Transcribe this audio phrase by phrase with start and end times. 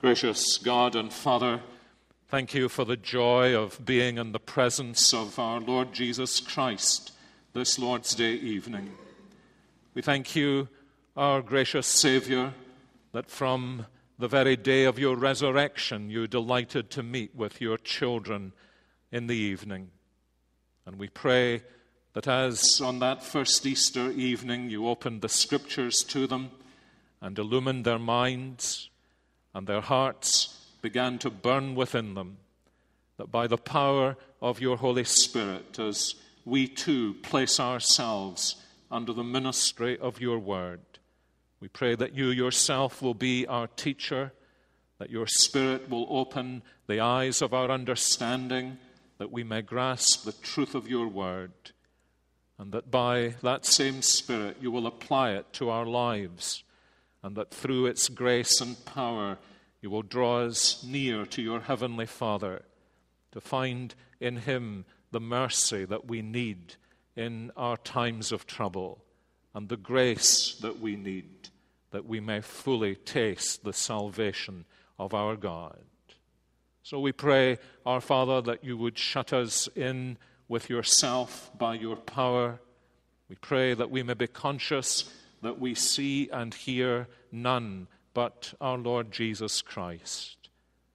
[0.00, 1.60] Gracious God and Father,
[2.28, 7.10] thank you for the joy of being in the presence of our Lord Jesus Christ
[7.52, 8.92] this Lord's Day evening.
[9.94, 10.68] We thank you,
[11.16, 12.54] our gracious Saviour,
[13.10, 13.86] that from
[14.20, 18.52] the very day of your resurrection you delighted to meet with your children
[19.10, 19.90] in the evening.
[20.86, 21.64] And we pray
[22.12, 26.52] that as on that first Easter evening you opened the Scriptures to them
[27.20, 28.90] and illumined their minds,
[29.58, 32.36] and their hearts began to burn within them,
[33.16, 36.14] that by the power of your Holy Spirit, as
[36.44, 38.54] we too place ourselves
[38.88, 40.78] under the ministry of your word,
[41.58, 44.30] we pray that you yourself will be our teacher,
[44.98, 48.78] that your Spirit will open the eyes of our understanding,
[49.18, 51.50] that we may grasp the truth of your word,
[52.60, 56.62] and that by that same Spirit you will apply it to our lives
[57.22, 59.36] and that through its grace and power
[59.80, 62.62] you will draw us near to your Heavenly Father
[63.32, 66.74] to find in Him the mercy that we need
[67.16, 69.04] in our times of trouble
[69.54, 71.48] and the grace that we need
[71.90, 74.64] that we may fully taste the salvation
[74.98, 75.78] of our God.
[76.82, 81.96] So we pray, our Father, that you would shut us in with yourself by your
[81.96, 82.60] power.
[83.28, 85.10] We pray that we may be conscious
[85.42, 87.88] that we see and hear none
[88.18, 90.48] but our Lord Jesus Christ.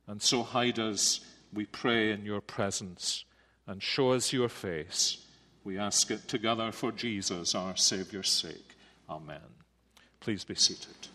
[0.08, 1.22] And so hide us,
[1.54, 3.24] we pray, in your presence
[3.66, 5.26] and show us your face.
[5.64, 8.76] We ask it together for Jesus, our Saviour's sake.
[9.10, 9.40] Amen.
[10.20, 11.08] Please be seated.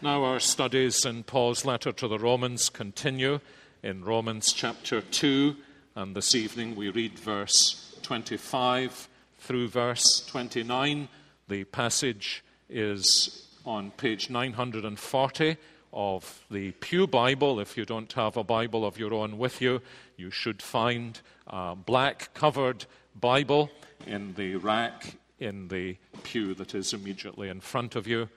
[0.00, 3.40] Now, our studies in Paul's letter to the Romans continue
[3.82, 5.54] in Romans chapter 2,
[5.96, 11.08] and this evening we read verse 25 through verse 29.
[11.46, 15.56] The passage is on page 940
[15.92, 17.60] of the Pew Bible.
[17.60, 19.80] If you don't have a Bible of your own with you,
[20.16, 22.86] you should find a black covered
[23.18, 23.70] Bible
[24.06, 28.28] in the rack in the pew that is immediately in front of you.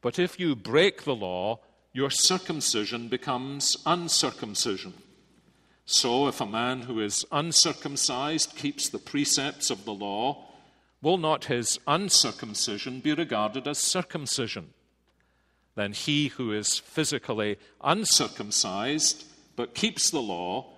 [0.00, 1.58] But if you break the law,
[1.92, 4.94] your circumcision becomes uncircumcision.
[5.86, 10.46] So if a man who is uncircumcised keeps the precepts of the law,
[11.02, 14.68] will not his uncircumcision be regarded as circumcision?
[15.74, 19.24] Then he who is physically uncircumcised
[19.56, 20.77] but keeps the law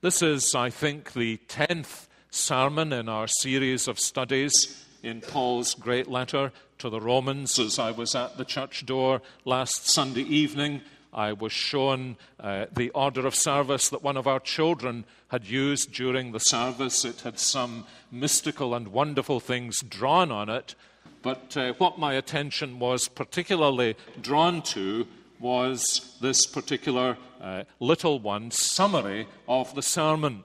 [0.00, 6.06] This is, I think, the tenth sermon in our series of studies in Paul's great
[6.06, 7.58] letter to the Romans.
[7.58, 12.90] As I was at the church door last Sunday evening, I was shown uh, the
[12.90, 17.04] order of service that one of our children had used during the service.
[17.04, 20.76] It had some mystical and wonderful things drawn on it.
[21.22, 25.08] But uh, what my attention was particularly drawn to
[25.40, 30.42] was this particular uh, little one summary of the sermon.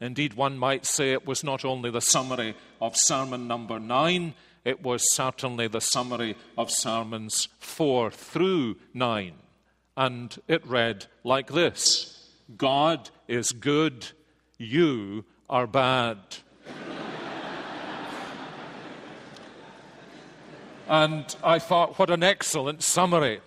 [0.00, 4.34] Indeed, one might say it was not only the summary of sermon number nine,
[4.64, 9.32] it was certainly the summary of sermons 4 through 9.
[9.96, 14.08] And it read like this God is good,
[14.58, 16.18] you are bad.
[20.88, 23.40] and I thought, what an excellent summary.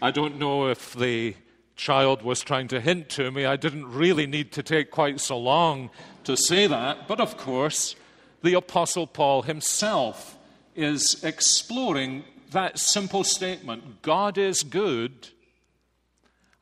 [0.00, 1.34] I don't know if the
[1.74, 3.44] child was trying to hint to me.
[3.44, 5.90] I didn't really need to take quite so long
[6.22, 7.08] to say that.
[7.08, 7.96] But of course,
[8.42, 10.38] the Apostle Paul himself
[10.76, 12.22] is exploring
[12.52, 15.30] that simple statement God is good,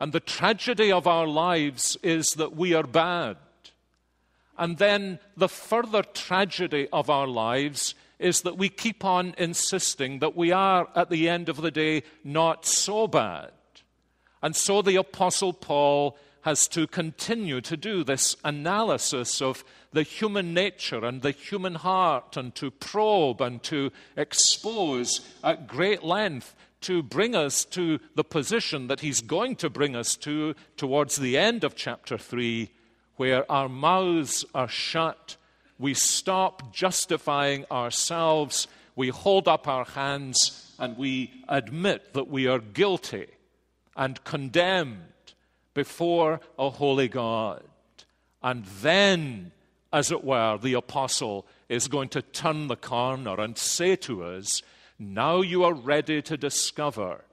[0.01, 3.37] and the tragedy of our lives is that we are bad.
[4.57, 10.37] And then the further tragedy of our lives is that we keep on insisting that
[10.37, 13.53] we are, at the end of the day, not so bad.
[14.43, 20.55] And so the Apostle Paul has to continue to do this analysis of the human
[20.55, 27.03] nature and the human heart and to probe and to expose at great length to
[27.03, 31.65] bring us to the position that he's going to bring us to towards the end
[31.65, 32.71] of chapter 3,
[33.17, 35.37] where our mouths are shut,
[35.79, 42.59] we stop justifying ourselves, we hold up our hands, and we admit that we are
[42.59, 43.27] guilty
[43.97, 45.03] and condemned
[45.75, 47.63] before a holy God.
[48.43, 49.53] And then,
[49.93, 54.63] as it were, the apostle is going to turn the corner and say to us,
[54.99, 57.25] Now you are ready to discover,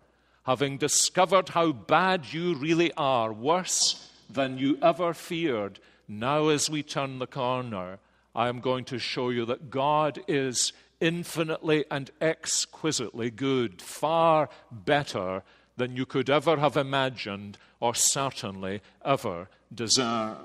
[0.45, 6.83] having discovered how bad you really are, worse than you ever feared, now as we
[6.83, 7.99] turn the corner,
[8.35, 15.43] I am going to show you that God is infinitely and exquisitely good, far better
[15.75, 20.39] than you could ever have imagined or certainly ever deserved.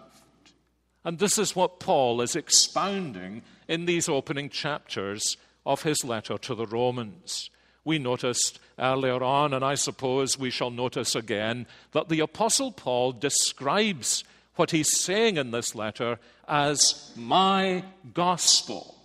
[1.04, 6.54] And this is what Paul is expounding in these opening chapters of his letter to
[6.54, 7.50] the Romans.
[7.84, 13.12] We noticed earlier on, and I suppose we shall notice again, that the Apostle Paul
[13.12, 14.24] describes
[14.56, 16.18] what he's saying in this letter
[16.48, 17.84] as my
[18.14, 18.96] gospel.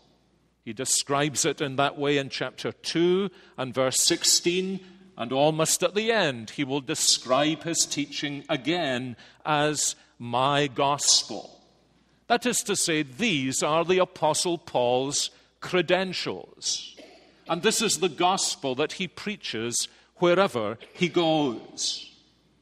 [0.63, 4.79] He describes it in that way in chapter 2 and verse 16
[5.17, 11.61] and almost at the end, he will describe his teaching again as my gospel.
[12.27, 15.29] That is to say, these are the Apostle Paul's
[15.59, 16.95] credentials.
[17.47, 22.09] And this is the gospel that he preaches wherever he goes.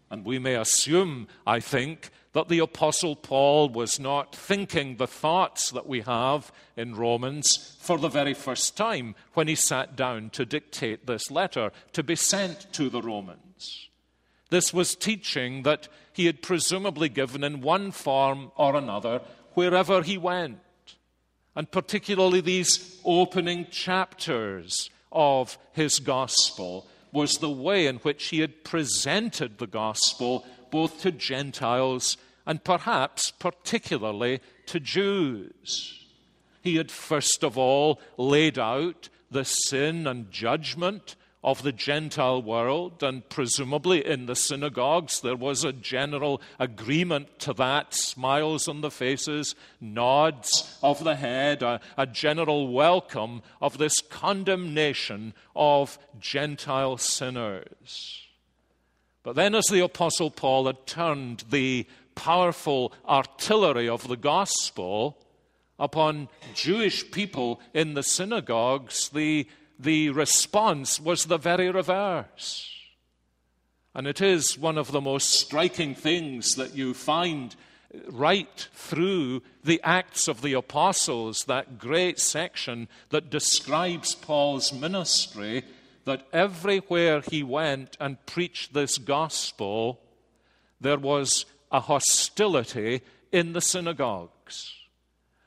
[0.10, 5.72] And we may assume, I think, that the Apostle Paul was not thinking the thoughts
[5.72, 10.45] that we have in Romans for the very first time when he sat down to
[10.45, 13.89] dictate this letter to be sent to the Romans.
[14.50, 19.22] This was teaching that he had presumably given in one form or another
[19.54, 20.60] wherever he went.
[21.56, 28.63] And particularly these opening chapters of his gospel was the way in which he had
[28.63, 36.06] presented the gospel both to Gentiles and perhaps particularly to Jews.
[36.63, 43.01] He had first of all laid out the sin and judgment of the Gentile world,
[43.01, 48.91] and presumably in the synagogues there was a general agreement to that smiles on the
[48.91, 58.28] faces, nods of the head, a, a, general welcome of this condemnation of Gentile sinners.
[59.23, 61.85] But then, as the Apostle Paul had turned the
[62.16, 65.18] powerful artillery of the gospel
[65.78, 69.47] upon Jewish people in the synagogues, the,
[69.80, 72.68] the response was the very reverse.
[73.94, 77.56] And it is one of the most striking things that you find
[78.09, 85.63] right through the Acts of the Apostles, that great section that describes Paul's ministry
[86.05, 89.99] that everywhere he went and preached this gospel,
[90.79, 94.73] there was a hostility in the synagogues.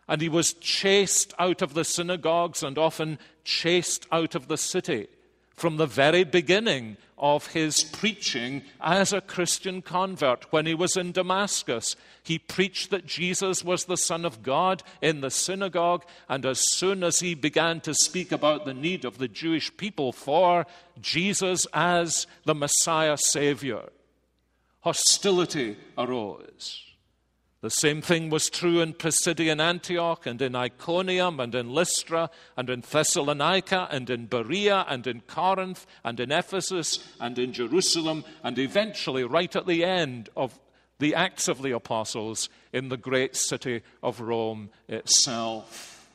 [0.08, 5.08] And he was chased out of the synagogues and often chased out of the city
[5.54, 10.52] from the very beginning of his preaching as a Christian convert.
[10.52, 15.20] When he was in Damascus, he preached that Jesus was the Son of God in
[15.20, 19.28] the synagogue, and as soon as he began to speak about the need of the
[19.28, 20.66] Jewish people for
[21.00, 23.88] Jesus as the Messiah Savior,
[24.80, 26.84] hostility arose.
[27.64, 32.28] The same thing was true in Pisidian Antioch and in Iconium and in Lystra
[32.59, 38.23] and in Thessalonica and in Berea and in Corinth and in Ephesus and in Jerusalem
[38.42, 40.61] and eventually right at the end of
[40.99, 46.11] the Acts of the Apostles in the great city of Rome itself.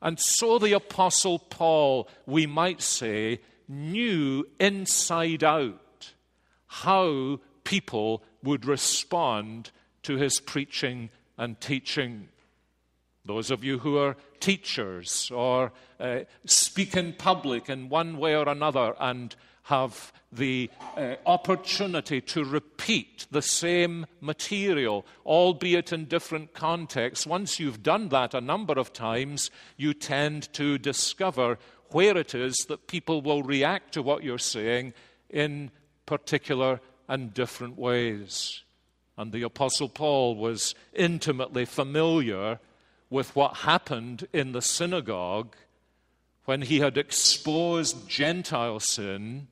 [0.00, 6.14] And so the Apostle Paul, we might say, knew inside out
[6.68, 9.70] how people would respond
[10.02, 12.28] to his preaching and teaching.
[13.24, 18.48] Those of you who are teachers or uh, speak in public in one way or
[18.48, 27.26] another and have the uh, opportunity to repeat the same material, albeit in different contexts.
[27.26, 31.58] Once you've done that a number of times, you tend to discover
[31.90, 34.92] where it is that people will react to what you're saying
[35.30, 35.70] in
[36.06, 38.62] particular and different ways.
[39.22, 42.58] And the Apostle Paul was intimately familiar
[43.08, 45.54] with what happened in the synagogue
[46.44, 49.46] when he had exposed Gentile sin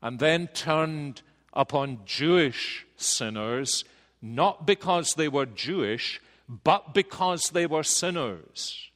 [0.00, 1.20] and then turned
[1.52, 3.84] upon Jewish sinners,
[4.22, 6.18] not because they were Jewish,
[6.48, 8.88] but because they were sinners,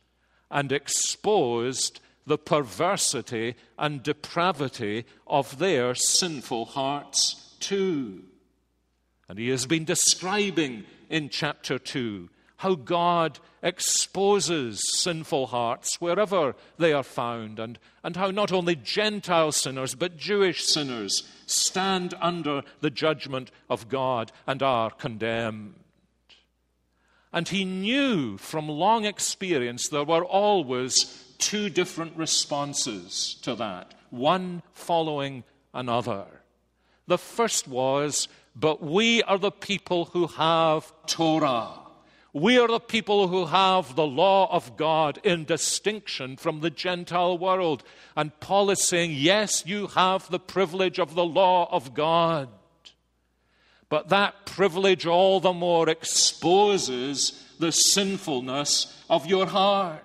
[0.51, 8.23] and exposed the perversity and depravity of their sinful hearts too.
[9.33, 16.93] And he has been describing in chapter 2 how God exposes sinful hearts wherever they
[16.93, 22.91] are found, and, and how not only Gentile sinners, but Jewish sinners stand under the
[22.91, 25.77] judgment of God and are condemned.
[27.33, 34.63] And he knew from long experience there were always two different responses to that, one
[34.75, 36.42] following another.
[37.07, 41.83] The first was, But we are the people who have Torah.
[42.35, 47.37] We are the people who have the law of God in distinction from the Gentile
[47.37, 47.85] world.
[48.17, 52.49] And Paul is saying, yes, you have the privilege of the law of God.
[53.91, 60.03] But that privilege all the more exposes the sinfulness of your heart.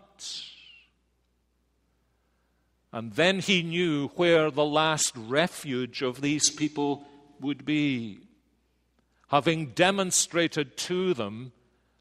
[2.98, 7.06] And then he knew where the last refuge of these people
[7.40, 8.22] would be.
[9.28, 11.52] Having demonstrated to them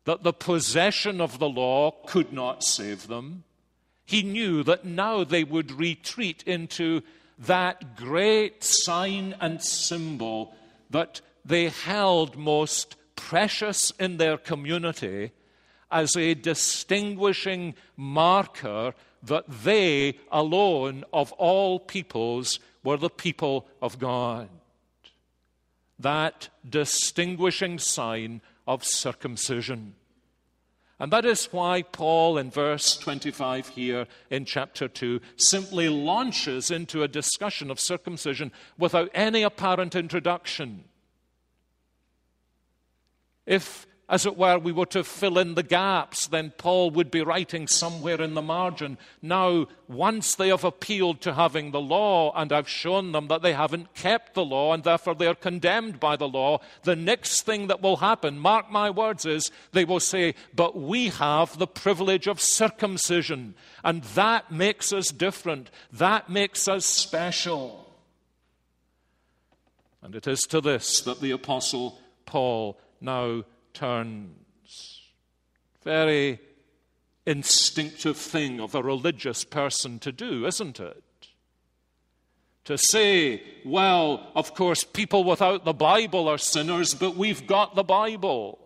[0.04, 3.44] that the possession of the law could not save them,
[4.06, 7.02] he knew that now they would retreat into
[7.40, 10.54] that great sign and symbol
[10.88, 15.32] that they held most precious in their community
[15.90, 24.48] as a distinguishing marker that they alone of all peoples were the people of God.
[25.98, 29.94] That distinguishing sign of circumcision.
[30.98, 37.02] And that is why Paul, in verse 25 here in chapter 2, simply launches into
[37.02, 40.84] a discussion of circumcision without any apparent introduction.
[43.44, 47.22] If as it were, we were to fill in the gaps, then Paul would be
[47.22, 48.98] writing somewhere in the margin.
[49.20, 53.52] Now, once they have appealed to having the law, and I've shown them that they
[53.52, 57.66] haven't kept the law, and therefore they are condemned by the law, the next thing
[57.66, 62.28] that will happen, mark my words, is they will say, But we have the privilege
[62.28, 65.68] of circumcision, and that makes us different.
[65.92, 67.92] That makes us special.
[70.00, 73.42] And it is to this that the Apostle Paul now
[73.76, 75.02] turns.
[75.84, 76.40] Very
[77.26, 81.02] instinctive thing of a religious person to do, isn't it?
[82.64, 87.84] To say, well, of course, people without the Bible are sinners, but we've got the
[87.84, 88.58] Bible.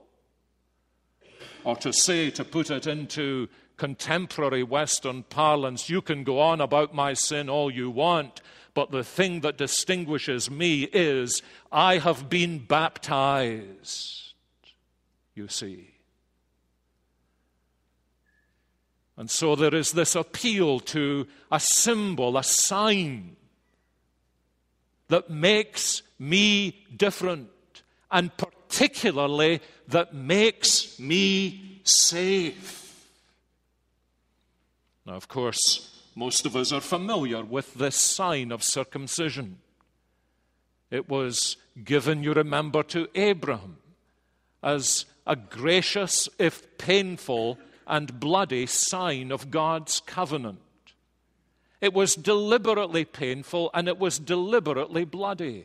[1.65, 6.95] Or to say, to put it into contemporary Western parlance, you can go on about
[6.95, 8.41] my sin all you want,
[8.73, 14.30] but the thing that distinguishes me is I have been baptized
[15.41, 15.89] you see.
[19.17, 23.37] And so there is this appeal to a symbol, a sign
[25.09, 27.49] that makes me different,
[28.11, 33.09] and particularly that makes me safe.
[35.07, 39.59] Now, of course, most of us are familiar with this sign of circumcision.
[40.91, 43.79] It was given, you remember, to Abraham
[44.63, 50.61] as a gracious, if painful, and bloody sign of God's covenant.
[51.81, 55.65] It was deliberately painful and it was deliberately bloody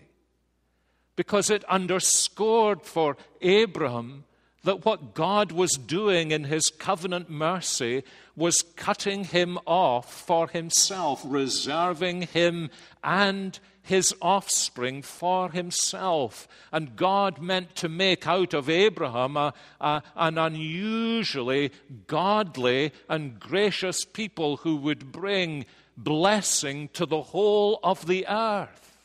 [1.16, 4.24] because it underscored for Abraham
[4.64, 8.04] that what God was doing in his covenant mercy
[8.36, 12.70] was cutting him off for himself, reserving him
[13.04, 16.48] and his offspring for himself.
[16.72, 21.72] And God meant to make out of Abraham a, a, an unusually
[22.08, 25.66] godly and gracious people who would bring
[25.96, 28.98] blessing to the whole of the earth.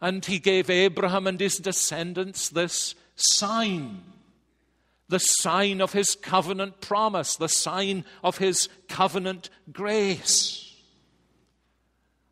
[0.00, 4.02] And he gave Abraham and his descendants this sign
[5.08, 10.67] the sign of his covenant promise, the sign of his covenant grace.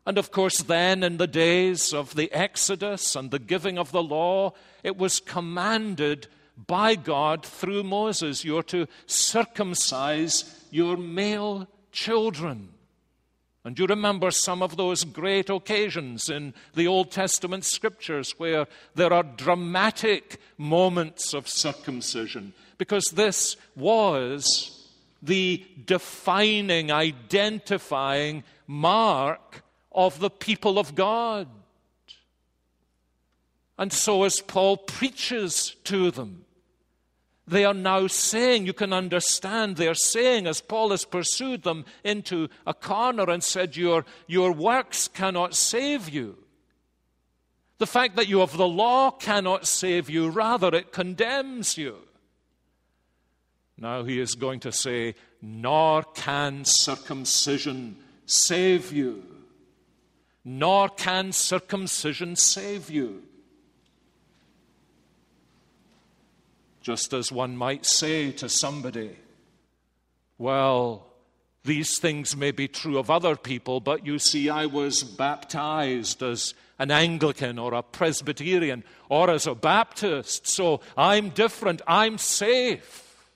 [0.07, 4.01] And of course, then in the days of the Exodus and the giving of the
[4.01, 6.27] law, it was commanded
[6.65, 12.69] by God through Moses you're to circumcise your male children.
[13.65, 19.11] And you remember some of those great occasions in the Old Testament scriptures where there
[19.11, 24.87] are dramatic moments of circumcision, because this was
[25.21, 29.63] the defining, identifying mark
[29.97, 31.47] of the people of God.
[33.79, 36.45] And so, as Paul preaches to them,
[37.47, 41.85] they are now saying, you can understand, they are saying, as Paul has pursued them
[42.03, 46.37] into a corner and said, Your, your works cannot save you.
[47.79, 51.97] The fact that you have the law cannot save you, rather, it condemns you.
[53.77, 59.23] Now he is going to say, Nor can circumcision save you.
[60.49, 63.21] Nor can circumcision save you.
[66.79, 69.17] Just as one might say to somebody,
[70.37, 71.05] Well,
[71.65, 76.53] these things may be true of other people, but you see, I was baptized as
[76.79, 83.27] an Anglican or a Presbyterian or as a Baptist, so I'm different, I'm safe.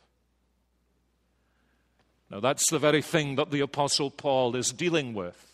[2.30, 5.51] Now, that's the very thing that the Apostle Paul is dealing with.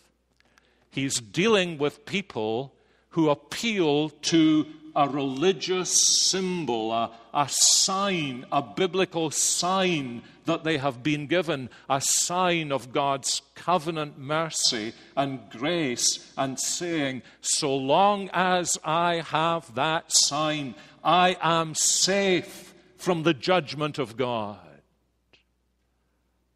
[0.90, 2.74] He's dealing with people
[3.10, 5.90] who appeal to a religious
[6.22, 12.92] symbol, a, a sign, a biblical sign that they have been given, a sign of
[12.92, 20.74] God's covenant mercy and grace, and saying, So long as I have that sign,
[21.04, 24.58] I am safe from the judgment of God.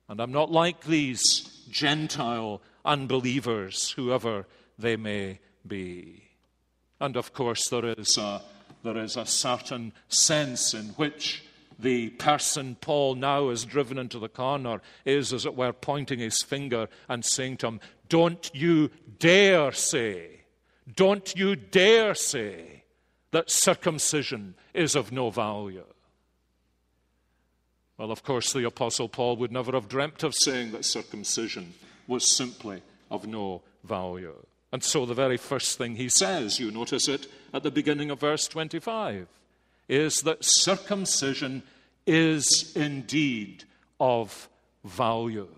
[0.09, 4.47] And I'm not like these Gentile unbelievers, whoever
[4.79, 6.25] they may be.
[7.01, 8.43] And of course, there is a,
[8.83, 11.45] there is a certain sense in which
[11.79, 16.43] the person Paul now is driven into the corner is, as it were, pointing his
[16.43, 20.43] finger and saying to him, Don't you dare say,
[20.95, 22.83] don't you dare say
[23.31, 25.85] that circumcision is of no value.
[27.99, 31.75] Well, of course, the Apostle Paul would never have dreamt of saying that circumcision
[32.13, 34.37] was simply of no value.
[34.71, 38.21] And so the very first thing he says, you notice it at the beginning of
[38.21, 39.27] verse 25,
[39.89, 41.63] is that circumcision
[42.07, 43.65] is indeed
[43.99, 44.49] of
[44.85, 45.49] value.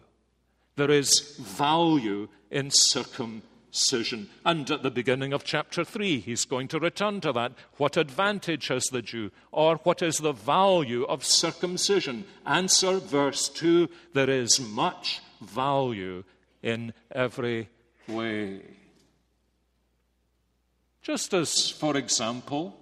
[0.77, 4.29] There is value in circumcision.
[4.45, 7.53] And at the beginning of chapter 3, he's going to return to that.
[7.79, 9.33] What advantage has the Jew?
[9.51, 12.25] Or what is the value of circumcision?
[12.47, 16.25] Answer verse 2 there is much value
[16.65, 17.69] in every
[18.09, 18.63] way.
[21.03, 22.75] Just as, for example,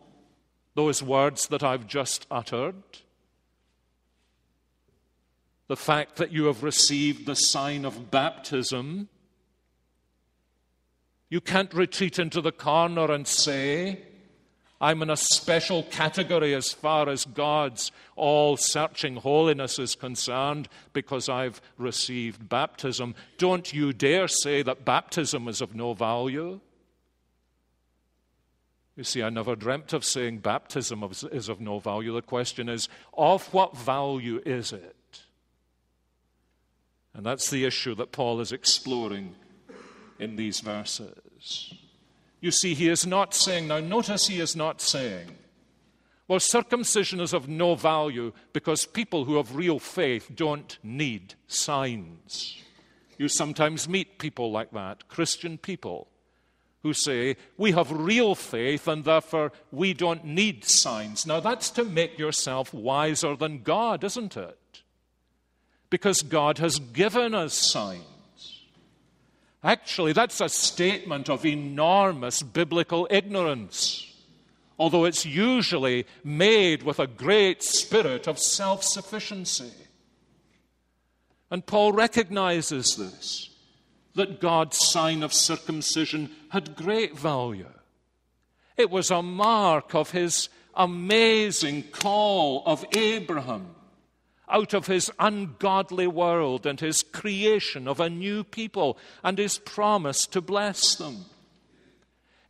[0.76, 2.80] those words that I've just uttered,
[5.66, 9.08] the fact that you have received the sign of baptism,
[11.28, 14.00] you can't retreat into the corner and say,
[14.82, 21.28] I'm in a special category as far as God's all searching holiness is concerned because
[21.28, 23.14] I've received baptism.
[23.38, 26.58] Don't you dare say that baptism is of no value.
[28.96, 32.12] You see, I never dreamt of saying baptism is of no value.
[32.12, 35.20] The question is, of what value is it?
[37.14, 39.36] And that's the issue that Paul is exploring
[40.18, 41.72] in these verses.
[42.42, 45.28] You see, he is not saying, now notice he is not saying,
[46.26, 52.60] well, circumcision is of no value because people who have real faith don't need signs.
[53.16, 56.08] You sometimes meet people like that, Christian people
[56.82, 61.26] who say, We have real faith and therefore we don't need signs.
[61.26, 64.82] Now, that's to make yourself wiser than God, isn't it?
[65.90, 68.02] Because God has given us signs.
[69.62, 74.08] Actually, that's a statement of enormous biblical ignorance.
[74.78, 79.70] although it's usually made with a great spirit of self sufficiency.
[81.52, 83.50] And Paul recognizes this
[84.14, 87.72] that God's sign of circumcision had great value.
[88.76, 93.74] It was a mark of his amazing call of Abraham
[94.52, 100.26] out of his ungodly world and his creation of a new people and his promise
[100.26, 101.24] to bless them.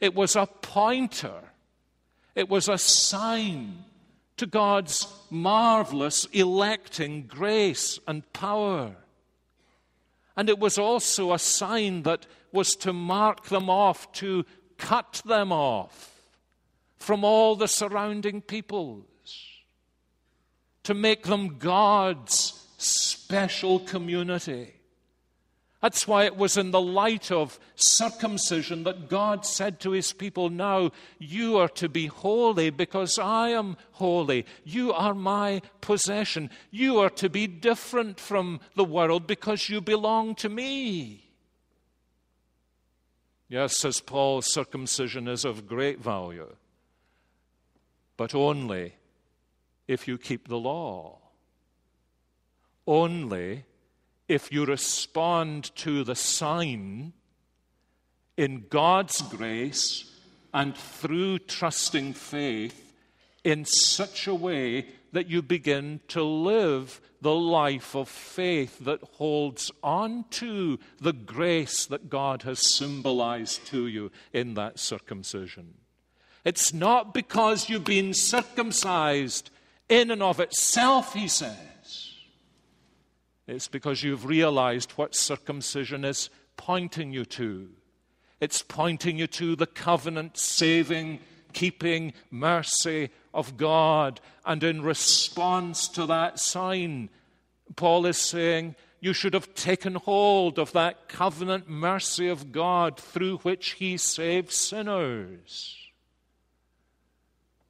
[0.01, 1.43] It was a pointer,
[2.35, 3.85] it was a sign
[4.37, 8.97] to God's marvelous electing grace and power.
[10.37, 14.45] And it was also a sign that was to mark them off, to
[14.79, 16.13] cut them off
[16.97, 19.05] from all the surrounding peoples,
[20.85, 24.75] to make them God's special community.
[25.83, 30.49] That's why it was in the light of circumcision that God said to his people,
[30.49, 34.47] Now you are to be holy because I am holy.
[34.63, 36.51] You are my possession.
[36.71, 41.25] You are to be different from the world because you belong to me.
[43.49, 46.55] Yes, says Paul, circumcision is of great value,
[48.17, 48.95] but only
[49.93, 51.19] if you keep the law.
[52.87, 53.65] Only
[54.29, 57.13] if you respond to the sign
[58.37, 60.11] in God's grace
[60.55, 62.93] and through trusting faith
[63.45, 69.71] in such a way that you begin to live the life of faith that holds
[69.83, 75.75] on to the grace that God has symbolized to you in that circumcision.
[76.45, 79.51] It's not because you've been circumcised
[79.89, 82.15] in and of itself, he says.
[83.47, 87.69] It's because you've realized what circumcision is pointing you to.
[88.41, 91.21] It's pointing you to the covenant saving,
[91.53, 94.21] keeping mercy of God.
[94.45, 97.11] And in response to that sign,
[97.77, 103.39] Paul is saying, you should have taken hold of that covenant mercy of God through
[103.39, 105.77] which he saves sinners.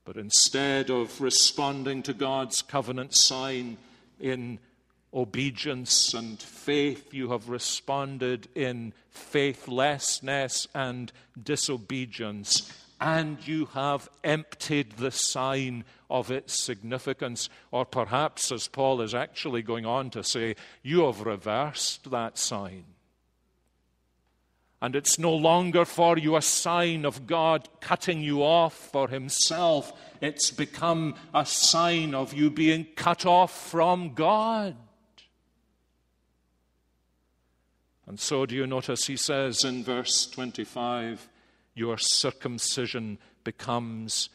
[0.04, 3.78] But instead of responding to God's covenant sign
[4.18, 4.58] in
[5.14, 15.10] obedience and faith, you have responded in faithlessness and disobedience, and you have emptied the
[15.10, 17.48] sign of its significance.
[17.70, 22.84] Or perhaps, as Paul is actually going on to say, you have reversed that sign.
[24.82, 29.92] And it's no longer for you a sign of God cutting you off for Himself.
[30.20, 34.74] It's become a sign of you being cut off from God.
[38.08, 41.28] And so, do you notice he says in verse 25,
[41.74, 44.30] your circumcision becomes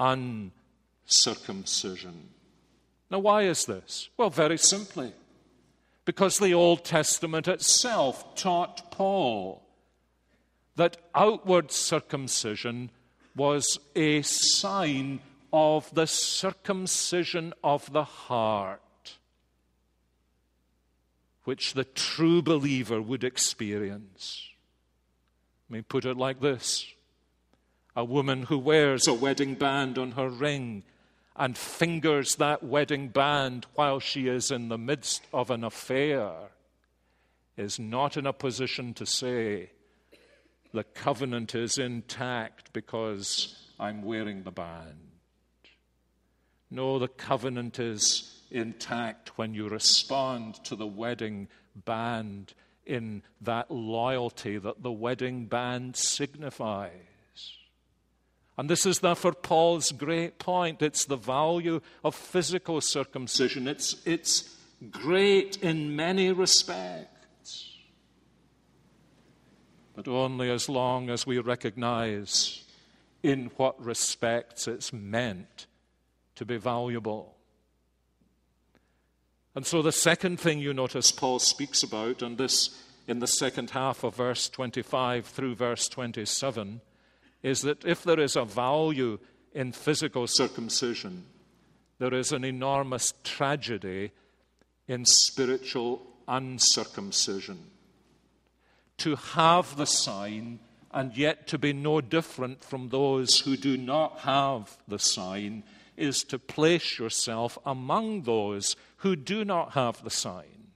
[0.00, 2.30] uncircumcision.
[3.08, 4.08] Now, why is this?
[4.16, 5.12] Well, very simply,
[6.04, 9.61] because the Old Testament itself taught Paul
[10.76, 12.90] that outward circumcision
[13.36, 15.20] was a sign
[15.52, 18.80] of the circumcision of the heart
[21.44, 24.48] which the true believer would experience.
[25.68, 26.86] Let me put it like this
[27.94, 30.82] a woman who wears a wedding band on her ring
[31.36, 36.32] and fingers that wedding band while she is in the midst of an affair
[37.56, 39.70] is not in a position to say,
[40.72, 45.12] the covenant is intact because I'm wearing the band.
[46.70, 51.48] No, the covenant is intact when you respond to the wedding
[51.84, 52.54] band
[52.86, 56.90] in that loyalty that the wedding band signifies.
[58.58, 60.82] And this is therefore Paul's great point.
[60.82, 63.66] It's the value of physical circumcision.
[63.66, 64.56] It's, it's
[64.90, 67.11] great in many respects.
[69.94, 72.64] But only as long as we recognize
[73.22, 75.66] in what respects it's meant
[76.36, 77.36] to be valuable.
[79.54, 83.70] And so, the second thing you notice Paul speaks about, and this in the second
[83.70, 86.80] half of verse 25 through verse 27,
[87.42, 89.18] is that if there is a value
[89.52, 91.24] in physical circumcision,
[91.98, 94.12] there is an enormous tragedy
[94.88, 97.71] in spiritual uncircumcision.
[99.02, 100.60] To have the sign
[100.92, 105.64] and yet to be no different from those who do not have the sign
[105.96, 110.68] is to place yourself among those who do not have the sign.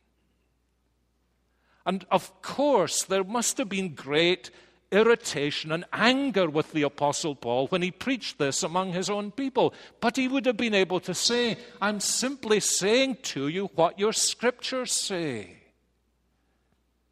[1.85, 4.51] And of course, there must have been great
[4.91, 9.73] irritation and anger with the Apostle Paul when he preached this among his own people.
[10.01, 14.13] But he would have been able to say, I'm simply saying to you what your
[14.13, 15.59] scriptures say.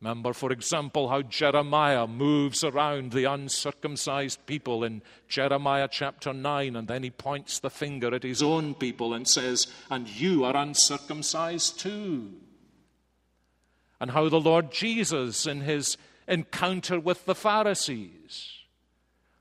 [0.04, 6.86] Remember, for example, how Jeremiah moves around the uncircumcised people in Jeremiah chapter 9, and
[6.86, 11.80] then he points the finger at his own people and says, And you are uncircumcised
[11.80, 12.34] too.
[13.98, 15.96] And how the Lord Jesus, in his
[16.28, 18.58] encounter with the Pharisees,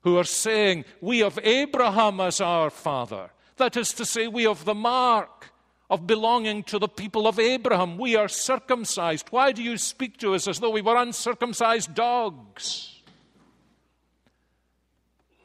[0.04, 3.32] who are saying, We have Abraham as our father.
[3.58, 5.50] That is to say, we have the mark
[5.94, 8.00] of belonging to the people of Abraham.
[8.00, 9.28] We are circumcised.
[9.30, 13.00] Why do you speak to us as though we were uncircumcised dogs?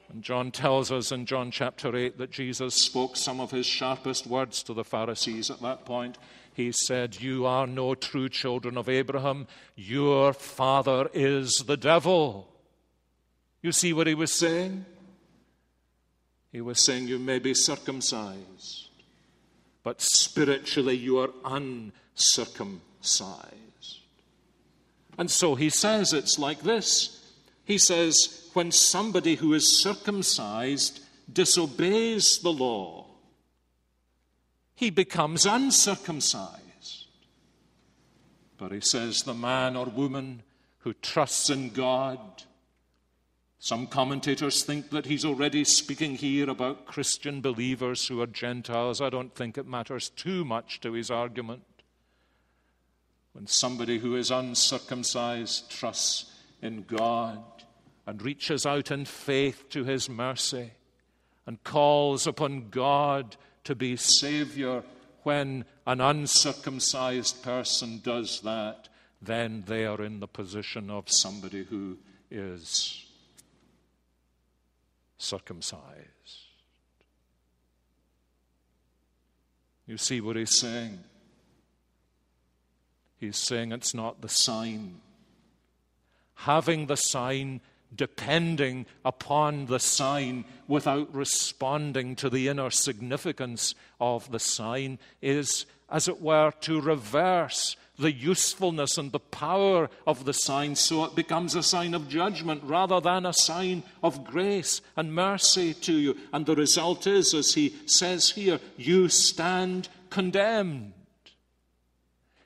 [0.08, 4.26] And John tells us in John chapter 8 that Jesus spoke some of his sharpest
[4.26, 6.16] words to the Pharisees at that point.
[6.54, 9.48] He said, You are no true children of Abraham.
[9.76, 12.48] Your father is the devil.
[13.60, 14.86] You see what he was saying?
[16.52, 18.87] He was saying, You may be circumcised
[19.82, 23.52] but spiritually you are uncircumcised.
[25.16, 27.14] And so he says it's like this.
[27.64, 33.06] He says, when somebody who is circumcised disobeys the law,
[34.74, 37.06] he becomes uncircumcised.
[38.56, 40.42] But he says, the man or woman
[40.78, 42.18] who trusts in God
[43.60, 49.00] some commentators think that he's already speaking here about Christian believers who are Gentiles.
[49.00, 51.64] I don't think it matters too much to his argument.
[53.32, 57.42] When somebody who is uncircumcised trusts in God
[58.06, 60.72] and reaches out in faith to his mercy
[61.44, 64.84] and calls upon God to be Savior,
[65.24, 68.88] when an uncircumcised person does that,
[69.20, 71.98] then they are in the position of somebody who
[72.30, 73.07] is
[75.18, 76.46] circumcised.
[79.86, 80.98] You see what he's saying?
[83.18, 85.00] He's saying it's not the sign.
[86.34, 87.60] Having the sign,
[87.94, 96.06] depending upon the sign without responding to the inner significance of the sign, is, as
[96.06, 101.54] it were, to reverse the usefulness and the power of the sign so it becomes
[101.54, 106.16] a sign of judgment rather than a sign of grace and mercy to you.
[106.32, 110.92] And the result is, as he says here, you stand condemned.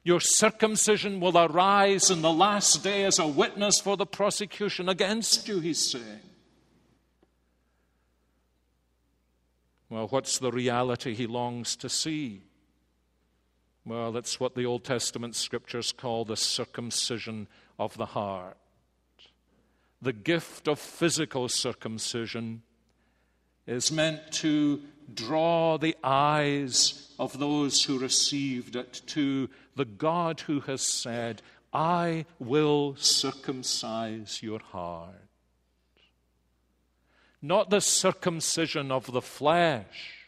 [0.04, 5.46] Your circumcision will arise in the last day as a witness for the prosecution against
[5.46, 6.20] you, he's saying.
[9.88, 12.40] Well, what's the reality he longs to see?
[13.84, 18.56] Well, that's what the Old Testament scriptures call the circumcision of the heart.
[20.00, 22.62] The gift of physical circumcision
[23.66, 30.60] is meant to draw the eyes of those who received it to the God who
[30.60, 31.42] has said,
[31.72, 35.14] I will circumcise your heart.
[37.40, 40.21] Not the circumcision of the flesh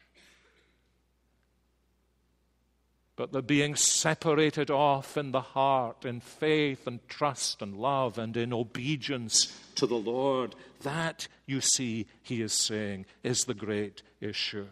[3.17, 8.37] but the being separated off in the heart in faith and trust and love and
[8.37, 10.55] in obedience to the Lord.
[10.83, 14.67] That, you see, he is saying, is the great issue.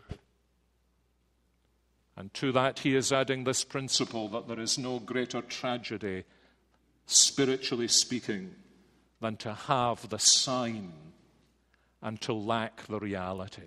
[2.16, 6.24] And to that, he is adding this principle that there is no greater tragedy,
[7.06, 8.54] spiritually speaking,
[9.20, 10.92] than to have the sign
[12.02, 13.62] and to lack the reality.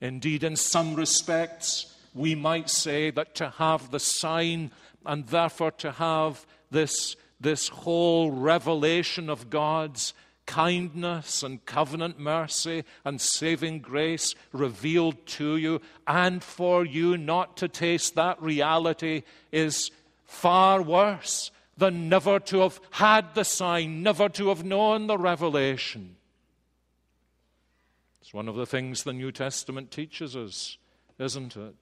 [0.00, 4.72] Indeed, in some respects, we might say that to have the sign
[5.06, 10.12] and therefore to have this, this whole revelation of God's
[10.44, 17.68] kindness and covenant mercy and saving grace revealed to you, and for you not to
[17.68, 19.90] taste that reality is
[20.24, 26.16] far worse than never to have had the sign, never to have known the revelation.
[28.20, 30.78] It's one of the things the New Testament teaches us,
[31.18, 31.74] isn't it?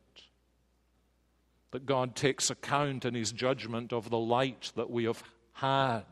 [1.77, 6.05] That God takes account in his judgment of the light that we have had,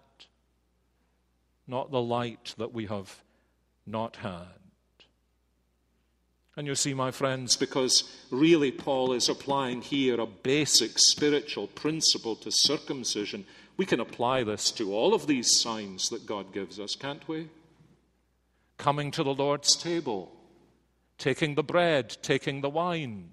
[1.66, 3.22] not the light that we have
[3.86, 4.58] not had.
[6.54, 12.36] And you see, my friends, because really Paul is applying here a basic spiritual principle
[12.36, 13.46] to circumcision,
[13.78, 17.48] we can apply this to all of these signs that God gives us, can't we?
[18.76, 20.30] Coming to the Lord's table,
[21.16, 23.30] taking the bread, taking the wine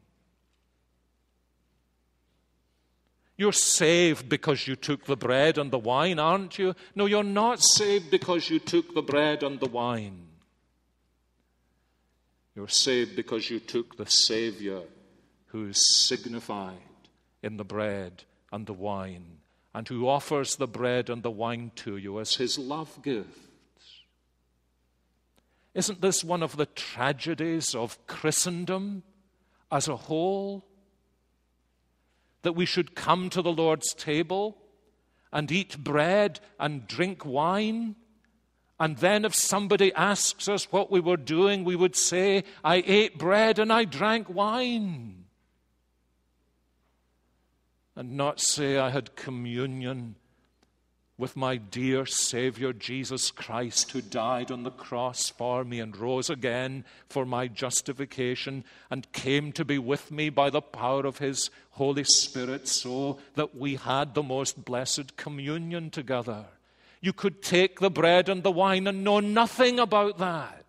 [3.41, 6.75] You're saved because you took the bread and the wine, aren't you?
[6.93, 10.27] No, you're not saved because you took the bread and the wine.
[12.55, 14.81] You're saved because you took the Savior
[15.47, 16.77] who is signified
[17.41, 19.39] in the bread and the wine,
[19.73, 24.03] and who offers the bread and the wine to you as his love gifts.
[25.73, 29.01] Isn't this one of the tragedies of Christendom
[29.71, 30.63] as a whole?
[32.43, 34.57] That we should come to the Lord's table
[35.31, 37.95] and eat bread and drink wine.
[38.79, 43.17] And then, if somebody asks us what we were doing, we would say, I ate
[43.17, 45.25] bread and I drank wine.
[47.95, 50.15] And not say, I had communion
[51.21, 56.31] with my dear Savior Jesus Christ, who died on the cross for me and rose
[56.31, 61.51] again for my justification and came to be with me by the power of His
[61.73, 66.45] Holy Spirit, so that we had the most blessed communion together.
[67.01, 70.65] You could take the bread and the wine and know nothing about that.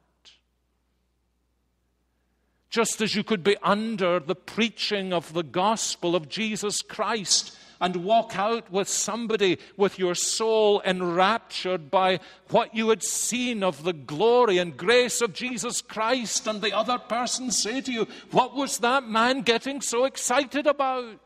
[2.68, 7.96] Just as you could be under the preaching of the gospel of Jesus Christ and
[7.96, 13.92] walk out with somebody with your soul enraptured by what you had seen of the
[13.92, 18.78] glory and grace of Jesus Christ, and the other person say to you, What was
[18.78, 21.18] that man getting so excited about?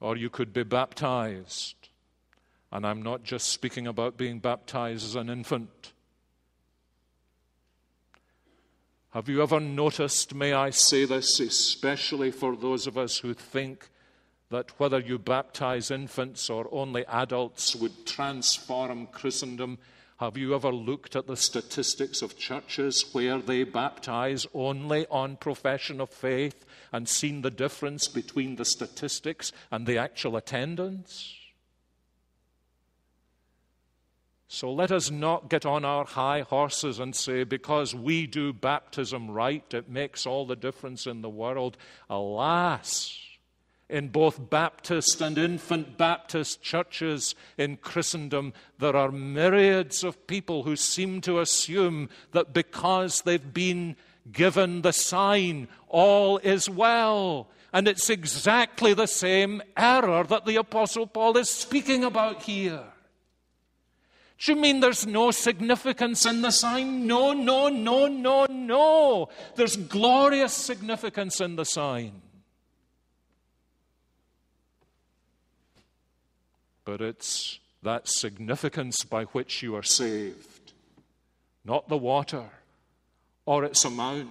[0.00, 1.76] Or you could be baptized.
[2.72, 5.93] And I'm not just speaking about being baptized as an infant.
[9.14, 13.88] Have you ever noticed, may I say this, especially for those of us who think
[14.50, 19.78] that whether you baptize infants or only adults would transform Christendom?
[20.16, 26.00] Have you ever looked at the statistics of churches where they baptize only on profession
[26.00, 31.36] of faith and seen the difference between the statistics and the actual attendance?
[34.54, 39.28] So let us not get on our high horses and say, because we do baptism
[39.28, 41.76] right, it makes all the difference in the world.
[42.08, 43.18] Alas,
[43.88, 50.76] in both Baptist and infant Baptist churches in Christendom, there are myriads of people who
[50.76, 53.96] seem to assume that because they've been
[54.30, 57.48] given the sign, all is well.
[57.72, 62.84] And it's exactly the same error that the Apostle Paul is speaking about here.
[64.46, 67.06] You mean there's no significance in the sign?
[67.06, 69.28] No, no, no, no, no.
[69.56, 72.20] There's glorious significance in the sign.
[76.84, 80.72] But it's that significance by which you are saved,
[81.64, 82.50] not the water,
[83.46, 84.28] or its amount,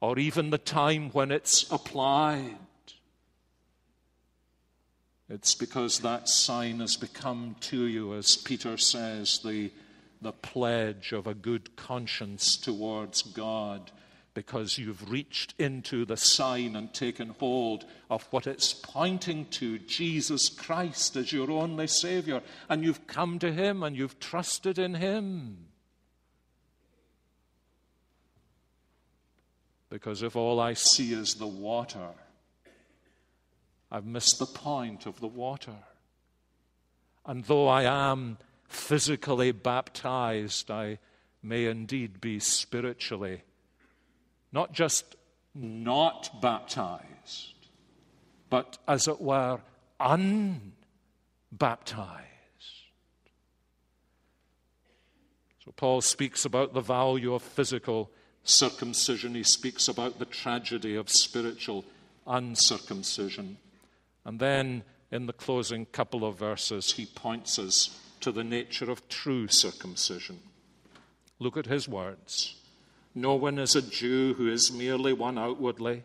[0.00, 2.56] or even the time when it's applied.
[5.30, 9.70] It's because that sign has become to you, as Peter says, the,
[10.20, 13.92] the pledge of a good conscience towards God,
[14.34, 20.48] because you've reached into the sign and taken hold of what it's pointing to Jesus
[20.48, 25.58] Christ as your only Savior, and you've come to Him and you've trusted in Him.
[29.90, 32.08] Because if all I see is the water,
[33.90, 35.76] I've missed the point of the water.
[37.26, 40.98] And though I am physically baptized, I
[41.42, 43.42] may indeed be spiritually
[44.52, 45.16] not just
[45.54, 47.54] not baptized,
[48.48, 49.60] but as it were,
[49.98, 50.70] unbaptized.
[55.64, 58.10] So Paul speaks about the value of physical
[58.42, 61.84] circumcision, he speaks about the tragedy of spiritual
[62.26, 63.58] uncircumcision.
[64.30, 69.08] And then in the closing couple of verses, he points us to the nature of
[69.08, 70.38] true circumcision.
[71.40, 72.54] Look at his words.
[73.12, 76.04] No one is a Jew who is merely one outwardly,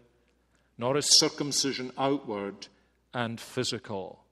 [0.75, 2.65] nor is circumcision outward
[3.13, 4.23] and physical.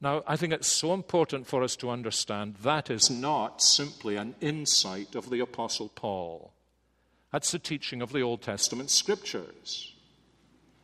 [0.00, 4.34] Now, I think it's so important for us to understand that is not simply an
[4.40, 6.54] insight of the Apostle Paul.
[7.34, 9.92] That's the teaching of the Old Testament scriptures.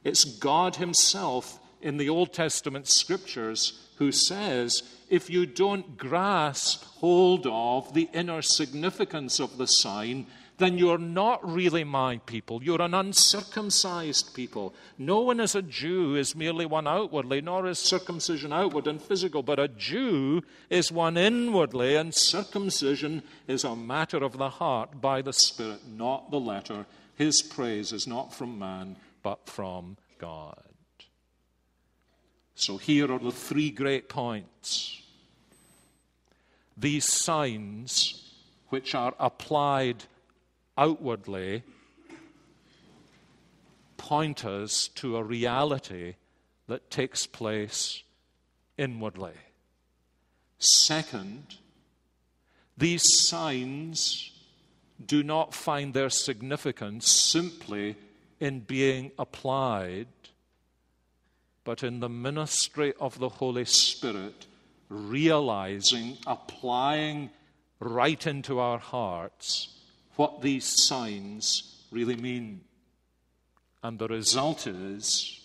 [0.05, 7.47] It's God Himself in the Old Testament scriptures who says, if you don't grasp hold
[7.47, 10.27] of the inner significance of the sign,
[10.59, 12.61] then you're not really my people.
[12.61, 14.75] You're an uncircumcised people.
[14.99, 19.45] No one is a Jew is merely one outwardly, nor is circumcision outward and physical,
[19.45, 25.23] but a Jew is one inwardly, and circumcision is a matter of the heart by
[25.23, 26.85] the Spirit, not the letter,
[27.15, 30.66] His praise is not from man, but from God.
[32.59, 35.03] So here are the three great points.
[36.75, 38.33] These signs,
[38.71, 40.05] which are applied
[40.77, 41.63] outwardly,
[43.99, 46.15] point us to a reality
[46.67, 48.03] that takes place
[48.79, 49.35] inwardly.
[50.59, 51.57] Second,
[52.79, 54.33] these signs
[55.05, 57.97] do not find their significance simply
[58.41, 60.07] in being applied,
[61.67, 64.47] but in the ministry of the Holy Spirit,
[64.89, 67.29] realizing, applying
[67.81, 69.77] right into our hearts
[70.15, 72.61] what these signs really mean.
[73.83, 75.41] And the result is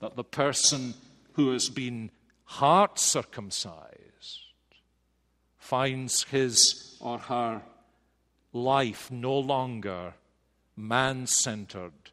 [0.00, 0.94] that the person
[1.34, 2.10] who has been
[2.42, 4.40] heart circumcised
[5.56, 7.62] finds his or her
[8.52, 10.14] life no longer
[10.76, 12.10] man centered,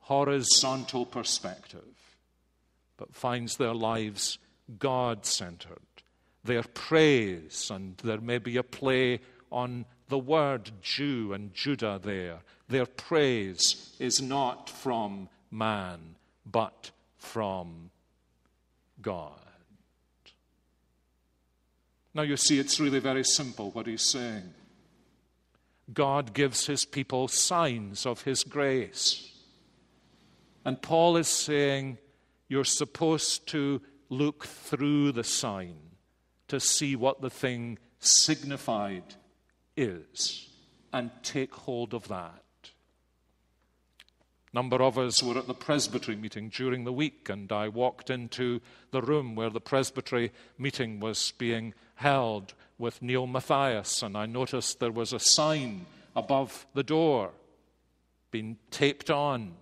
[0.00, 1.84] horizontal perspective,
[2.96, 4.38] but finds their lives
[4.78, 5.78] God centered.
[6.42, 9.20] Their praise, and there may be a play
[9.50, 17.90] on the word Jew and Judah there, their praise is not from man, but from
[19.00, 19.32] God.
[22.12, 24.54] Now, you see, it's really very simple what he's saying.
[25.92, 29.32] God gives his people signs of his grace.
[30.64, 31.98] And Paul is saying
[32.48, 35.76] you're supposed to look through the sign
[36.48, 39.14] to see what the thing signified
[39.76, 40.48] is
[40.92, 42.44] and take hold of that.
[44.52, 48.60] Number of us were at the presbytery meeting during the week, and I walked into
[48.92, 54.78] the room where the presbytery meeting was being held with Neil Matthias, and I noticed
[54.78, 57.32] there was a sign above the door
[58.30, 59.54] being taped on.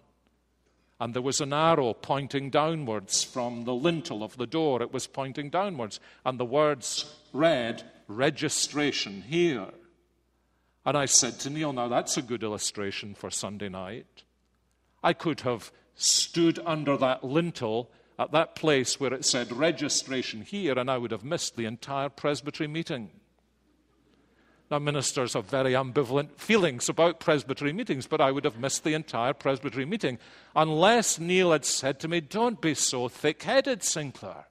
[1.03, 4.81] And there was an arrow pointing downwards from the lintel of the door.
[4.81, 5.99] It was pointing downwards.
[6.25, 9.67] And the words read, registration here.
[10.87, 14.23] And I said to Neil, now that's a good illustration for Sunday night.
[15.03, 20.79] I could have stood under that lintel at that place where it said registration here,
[20.79, 23.11] and I would have missed the entire presbytery meeting.
[24.73, 28.95] Now, ministers have very ambivalent feelings about presbytery meetings, but I would have missed the
[28.95, 30.19] entire presbytery meeting
[30.57, 34.47] unless Neil had said to me, Don't be so thick headed, Sinclair.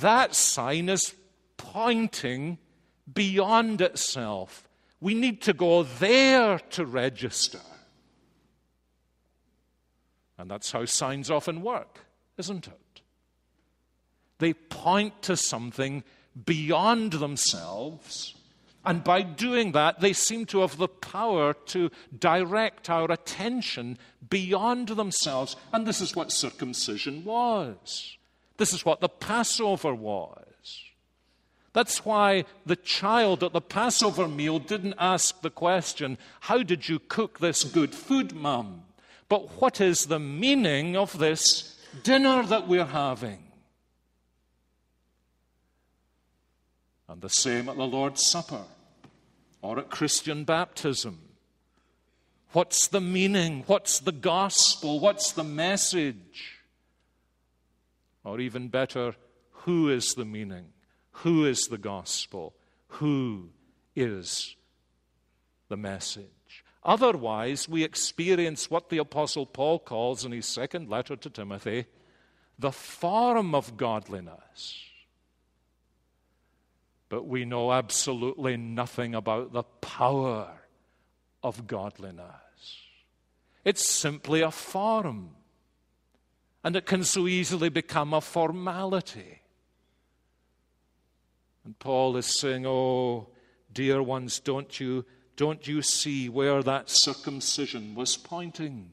[0.00, 1.14] That sign is
[1.58, 2.56] pointing
[3.12, 4.66] beyond itself
[4.98, 7.60] we need to go there to register.
[10.38, 12.06] And that's how signs often work,
[12.38, 13.02] isn't it?
[14.38, 16.04] They point to something
[16.44, 18.34] beyond themselves,
[18.84, 23.98] and by doing that, they seem to have the power to direct our attention
[24.30, 25.56] beyond themselves.
[25.72, 28.16] And this is what circumcision was.
[28.56, 30.84] This is what the Passover was.
[31.74, 36.98] That's why the child at the Passover meal didn't ask the question, How did you
[36.98, 38.84] cook this good food, Mum?
[39.28, 43.47] But what is the meaning of this dinner that we're having?
[47.08, 48.64] And the same at the Lord's Supper
[49.62, 51.20] or at Christian baptism.
[52.52, 53.64] What's the meaning?
[53.66, 55.00] What's the gospel?
[55.00, 56.58] What's the message?
[58.24, 59.14] Or even better,
[59.50, 60.66] who is the meaning?
[61.10, 62.54] Who is the gospel?
[62.88, 63.50] Who
[63.96, 64.56] is
[65.68, 66.64] the message?
[66.84, 71.86] Otherwise, we experience what the Apostle Paul calls in his second letter to Timothy
[72.58, 74.84] the form of godliness.
[77.08, 80.50] But we know absolutely nothing about the power
[81.42, 82.26] of godliness.
[83.64, 85.30] It's simply a form,
[86.62, 89.42] and it can so easily become a formality.
[91.64, 93.28] And Paul is saying, Oh,
[93.72, 95.04] dear ones, don't you,
[95.36, 98.92] don't you see where that circumcision was pointing?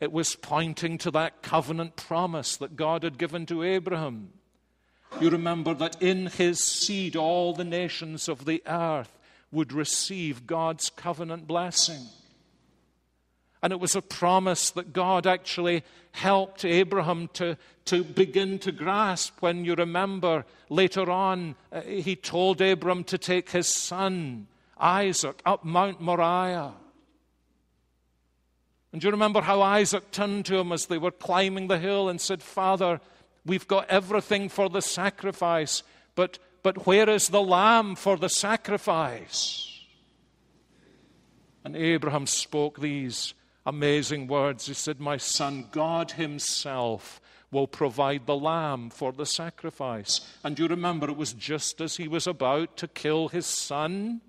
[0.00, 4.33] It was pointing to that covenant promise that God had given to Abraham.
[5.20, 9.16] You remember that in his seed all the nations of the earth
[9.52, 12.06] would receive God's covenant blessing.
[13.62, 17.56] And it was a promise that God actually helped Abraham to,
[17.86, 19.40] to begin to grasp.
[19.40, 24.48] When you remember later on, uh, he told Abram to take his son,
[24.78, 26.72] Isaac, up Mount Moriah.
[28.92, 32.08] And do you remember how Isaac turned to him as they were climbing the hill
[32.08, 33.00] and said, Father,
[33.44, 35.82] we've got everything for the sacrifice,
[36.14, 39.70] but, but where is the lamb for the sacrifice?
[41.64, 43.34] And Abraham spoke these
[43.64, 44.66] amazing words.
[44.66, 47.20] He said, My son, God Himself
[47.54, 50.20] will provide the lamb for the sacrifice.
[50.42, 54.20] And you remember, it was just as he was about to kill his son.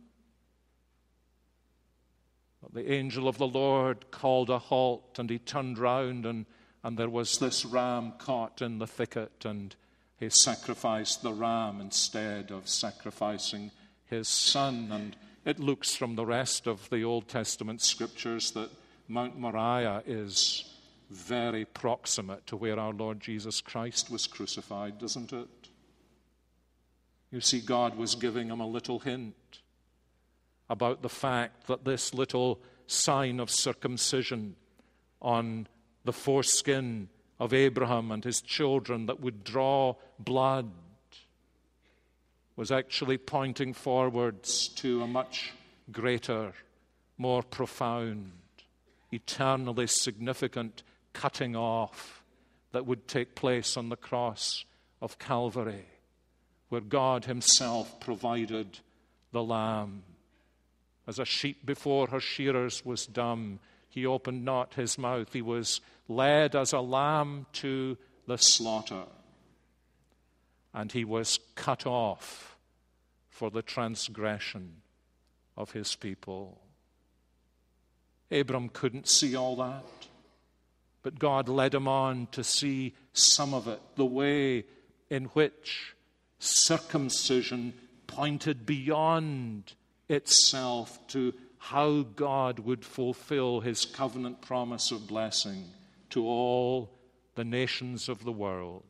[2.71, 6.45] The angel of the Lord called a halt, and he turned round, and,
[6.85, 9.75] and there was this ram caught in the thicket, and
[10.19, 13.71] he sacrificed the ram instead of sacrificing
[14.05, 14.89] his son.
[14.91, 15.15] And
[15.45, 18.69] it looks from the rest of the Old Testament scriptures that
[19.07, 20.75] Mount Moriah is
[21.09, 25.49] very proximate to where our Lord Jesus Christ was crucified, doesn't it?
[27.31, 29.33] You see, God was giving him a little hint
[30.69, 34.55] about the fact that this little sign of circumcision
[35.19, 35.67] on
[36.05, 40.71] the foreskin of Abraham and his children that would draw blood
[42.55, 45.51] was actually pointing forwards to a much
[45.91, 46.53] greater,
[47.17, 48.31] more profound,
[49.11, 52.23] eternally significant cutting off
[52.71, 54.63] that would take place on the cross
[55.01, 55.85] of Calvary,
[56.69, 58.79] where God Himself provided
[59.31, 60.03] the Lamb.
[61.07, 63.59] As a sheep before her shearers was dumb,
[63.95, 65.31] He opened not His mouth.
[65.31, 65.79] He was
[66.09, 69.05] led as a lamb to the slaughter.
[70.73, 72.57] And He was cut off
[73.29, 74.81] for the transgression
[75.55, 76.59] of His people.
[78.29, 79.85] Abram couldn't see all that.
[81.01, 84.65] But God led him on to see some of it, the way
[85.09, 85.95] in which
[86.39, 87.73] circumcision
[88.07, 89.73] pointed beyond
[90.09, 91.33] itself to
[91.69, 95.63] how God would fulfill his covenant promise of blessing
[96.11, 96.91] to all
[97.33, 98.83] the nations of the world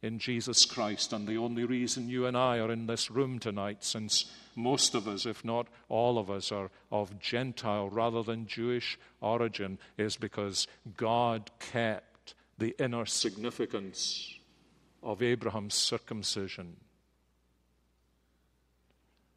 [0.00, 1.12] in Jesus Christ.
[1.12, 5.08] And the only reason you and I are in this room tonight, since most of
[5.08, 10.68] us, if not all of us, are of Gentile rather than Jewish origin is because
[10.96, 14.38] God kept the inner significance
[15.02, 16.76] of Abraham's circumcision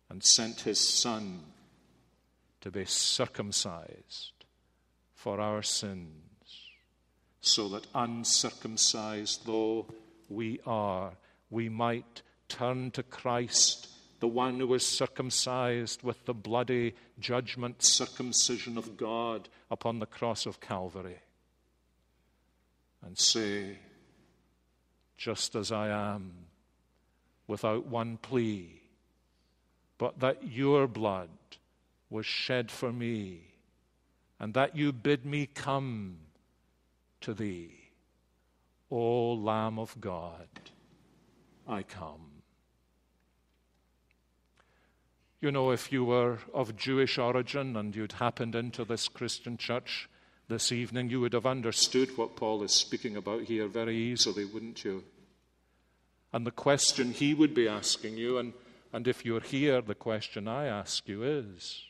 [0.07, 1.39] and sent his son
[2.63, 4.45] to be circumcised
[5.13, 6.71] for our sins,
[7.41, 9.85] so that uncircumcised though
[10.29, 11.11] we are,
[11.49, 13.89] we might turn to Christ
[14.21, 20.45] the one who was circumcised with the bloody judgment circumcision of God upon the cross
[20.45, 21.19] of Calvary,
[23.05, 23.77] and say,
[25.17, 26.31] Just as I am,
[27.45, 28.83] without one plea,
[29.97, 31.27] but that your blood
[32.13, 33.41] was shed for me,
[34.39, 36.15] and that you bid me come
[37.19, 37.71] to thee,
[38.91, 40.47] O Lamb of God,
[41.67, 42.43] I come.
[45.41, 50.07] You know, if you were of Jewish origin and you'd happened into this Christian church
[50.47, 54.85] this evening, you would have understood what Paul is speaking about here very easily, wouldn't
[54.85, 55.03] you?
[56.31, 58.53] And the question he would be asking you, and,
[58.93, 61.81] and if you're here, the question I ask you is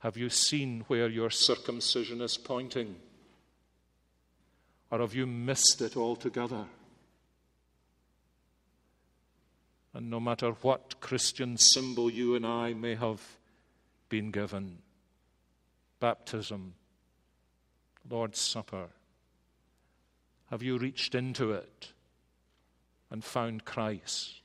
[0.00, 2.96] Have you seen where your circumcision is pointing?
[4.90, 6.66] Or have you missed it altogether?
[9.94, 13.20] And no matter what Christian symbol you and I may have
[14.08, 14.78] been given
[15.98, 16.74] baptism,
[18.08, 18.88] Lord's Supper
[20.50, 21.92] have you reached into it
[23.10, 24.40] and found Christ?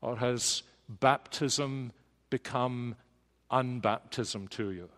[0.00, 1.92] Or has baptism
[2.30, 2.94] become
[3.50, 4.88] unbaptism to you?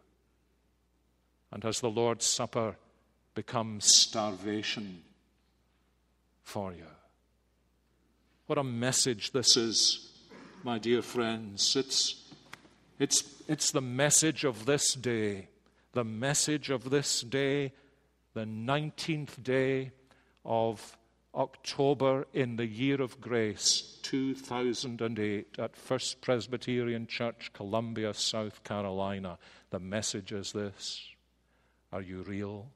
[1.52, 2.76] And has the Lord's Supper
[3.34, 5.02] become starvation
[6.42, 6.86] for you?
[8.46, 10.10] What a message this is,
[10.64, 11.76] my dear friends.
[11.76, 12.30] It's,
[12.98, 15.48] it's, it's the message of this day,
[15.92, 17.72] the message of this day,
[18.34, 19.92] the 19th day
[20.44, 20.96] of
[21.34, 29.38] October in the year of grace 2008 at First Presbyterian Church, Columbia, South Carolina.
[29.70, 31.06] The message is this
[31.92, 32.66] Are you real?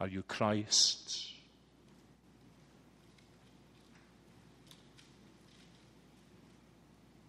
[0.00, 1.34] Are you Christ's?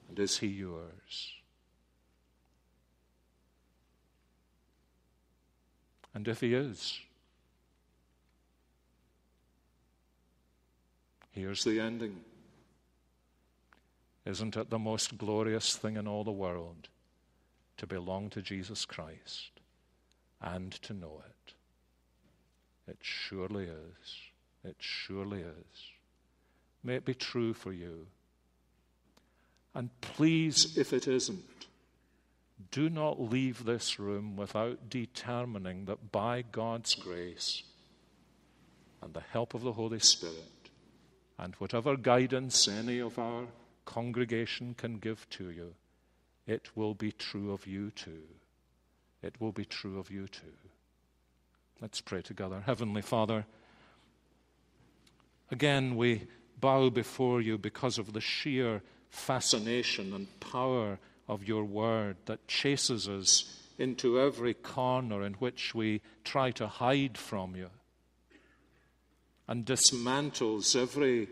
[0.08, 1.34] And is he yours?
[6.14, 7.00] And if he is,
[11.32, 12.22] here's the ending.
[14.26, 16.90] Isn't it the most glorious thing in all the world
[17.78, 19.52] to belong to Jesus Christ
[20.42, 21.54] and to know it?
[22.88, 24.16] It surely is.
[24.64, 25.92] It surely is.
[26.84, 28.08] May it be true for you.
[29.74, 31.46] And please, if it isn't,
[32.72, 37.64] do not leave this room without determining that by God's grace
[39.02, 40.61] and the help of the Holy Spirit,
[41.42, 43.48] and whatever guidance any of our
[43.86, 45.74] congregation can give to you,
[46.46, 48.22] it will be true of you too.
[49.24, 50.54] It will be true of you too.
[51.82, 52.62] Let's pray together.
[52.64, 53.46] Heavenly Father,
[55.50, 56.28] again we
[56.60, 63.10] bow before you because of the sheer fascination and power of your word that chases
[63.10, 67.70] us into every corner in which we try to hide from you
[69.52, 71.28] and dismantles every,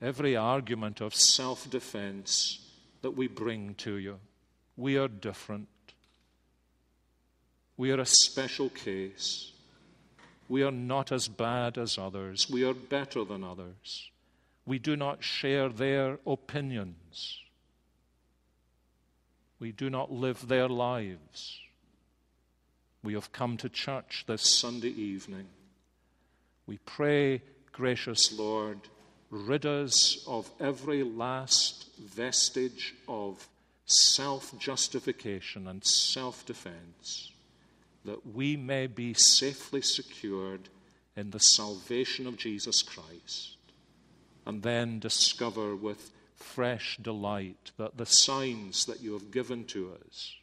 [0.00, 2.60] every argument of self defense
[3.02, 4.18] that we bring to you.
[4.78, 5.68] We are different.
[7.76, 9.52] We are a special case.
[10.48, 12.48] We are not as bad as others.
[12.48, 14.10] We are better than others.
[14.64, 17.38] We do not share their opinions.
[19.60, 21.60] We do not live their lives.
[23.04, 25.48] We have come to church this Sunday evening.
[26.66, 27.42] We pray,
[27.78, 28.80] gracious Lord,
[29.30, 33.48] rid us of every last vestige of
[33.86, 37.30] self justification and self defense,
[38.04, 40.68] that we may be safely secured
[41.16, 43.56] in the salvation of Jesus Christ,
[44.44, 50.34] and then discover with fresh delight that the signs that you have given to us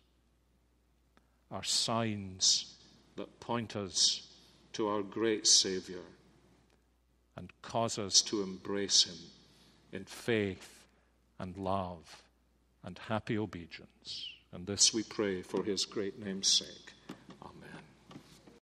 [1.52, 2.76] are signs
[3.18, 4.26] that point us
[4.72, 6.04] to our great Savior
[7.38, 9.18] and cause us to embrace Him
[9.92, 10.86] in faith
[11.40, 12.24] and love
[12.84, 14.30] and happy obedience.
[14.52, 16.95] And this we pray for His great name's sake.